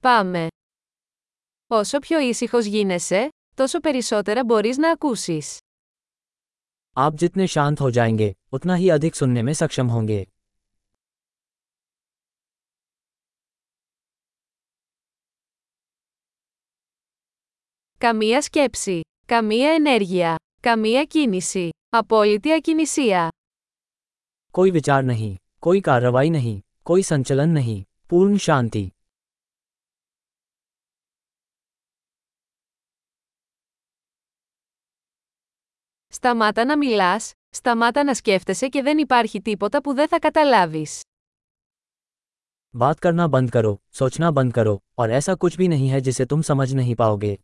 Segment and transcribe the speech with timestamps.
[0.00, 0.46] Πάμε.
[1.66, 5.58] Όσο πιο ήσυχος γίνεσαι, τόσο περισσότερα μπορείς να ακούσεις.
[6.96, 10.22] आप जितने शांत हो जाएंगे उतना ही अधिक सुनने में सक्षम होंगे
[17.98, 23.28] Καμία σκέψη, καμία ενέργεια, καμία κίνηση, απόλυτη ακινησία.
[24.50, 28.84] कोई विचार नहीं कोई कार्रवाई नहीं कोई संचलन नहीं पूर्ण शांति
[36.17, 41.01] Σταμάτα να μιλάς, σταμάτα να σκέφτεσαι και δεν υπάρχει τίποτα που δεν θα καταλάβεις.
[42.75, 46.41] बात करना बंद करो सोचना बंद करो और ऐसा कुछ भी नहीं है जिसे तुम
[46.41, 47.35] समझ नहीं पाओगे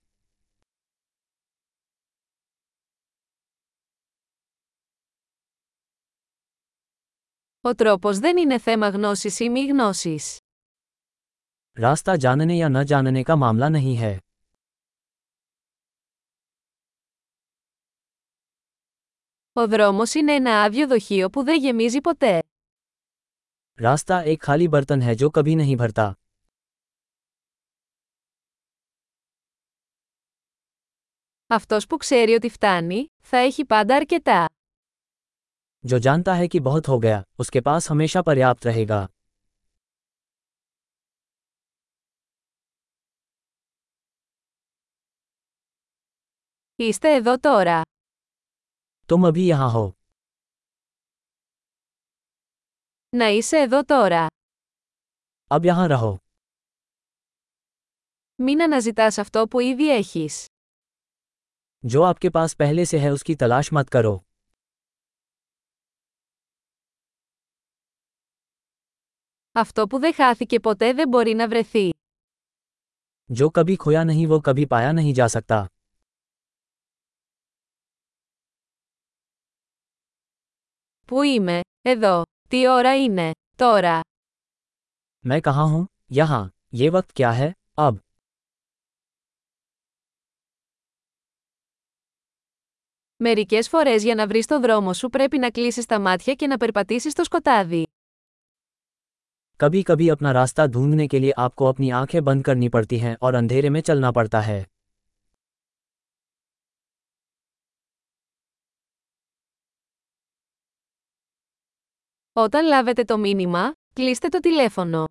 [7.62, 10.40] Ο τρόπος δεν είναι θέμα γνώσης ή μη γνώσης.
[11.80, 14.18] रास्ता जानने या न जानने का मामला नहीं है
[19.54, 22.42] Ο δρόμος είναι ένα άδειο δοχείο που δεν γεμίζει ποτέ.
[23.82, 26.06] रास्ता एक खाली बर्तन है जो कभी नहीं भरता
[31.48, 34.46] Αυτός που ξέρει ότι φτάνει, θα έχει πάντα αρκετά.
[35.86, 39.08] जो जानता है कि बहुत हो गया उसके पास हमेशा पर्याप्त रहेगा
[46.76, 47.82] Είστε εδώ τώρα.
[49.10, 49.86] तुम अभी यहाँ हो
[53.14, 54.28] Να είσαι εδώ τώρα.
[55.52, 56.18] अब यहाँ रहो
[58.40, 60.46] Μην αναζητάς αυτό που ήδη έχεις.
[61.84, 64.16] जो आपके पास पहले से है उसकी तलाश मत करो
[69.52, 71.90] Αυτό που δεν χάθηκε ποτέ δεν μπορεί να βρεθεί.
[73.30, 75.58] जो कभी खोया नहीं वो कभी पाया नहीं जा सकता
[81.08, 82.24] Πού είμαι, εδώ.
[82.50, 84.00] Τι ώρα είναι, τώρα.
[85.28, 85.86] मैं कहाँ हूँ
[86.20, 86.44] यहाँ
[86.82, 87.98] ये वक्त क्या है अब
[93.22, 96.58] Μερικές φορές για να βρεις το δρόμο σου πρέπει να κλείσεις τα μάτια και να
[96.58, 97.84] περπατήσεις στο σκοτάδι.
[99.64, 103.34] कभी कभी अपना रास्ता ढूंढने के लिए आपको अपनी आंखें बंद करनी पड़ती हैं और
[103.40, 104.60] अंधेरे में चलना पड़ता है
[112.34, 115.04] Όταν λάβετε το μήνυμα, κλείστε το τηλέφωνο.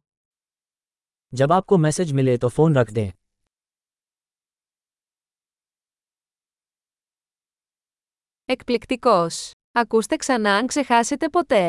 [1.37, 3.09] जब आपको मैसेज मिले तो फोन रख दें
[8.45, 9.51] Εκπληκτικός!
[9.73, 11.69] Ακούστε ξανά αν ξεχάσετε ποτέ.